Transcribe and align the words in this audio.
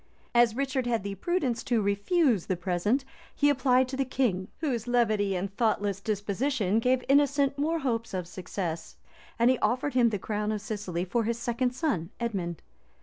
As 0.33 0.55
Richard 0.55 0.87
had 0.87 1.03
the 1.03 1.13
prudence 1.13 1.61
to 1.65 1.79
refuse 1.79 2.47
the 2.47 2.55
present,[*] 2.57 3.05
he 3.35 3.51
applied 3.51 3.87
to 3.89 3.95
the 3.95 4.03
king, 4.03 4.47
whose 4.59 4.87
levity 4.87 5.35
and 5.35 5.55
thoughtless 5.55 5.99
disposition 6.01 6.79
gave 6.79 7.03
Innocent 7.07 7.55
more 7.59 7.77
hopes 7.77 8.11
of 8.15 8.27
success; 8.27 8.95
and 9.37 9.51
he 9.51 9.59
offered 9.59 9.93
him 9.93 10.09
the 10.09 10.17
crown 10.17 10.51
of 10.51 10.59
Sicily 10.61 11.05
for 11.05 11.25
his 11.25 11.37
second 11.37 11.75
son, 11.75 12.09
Edmond. 12.19 12.63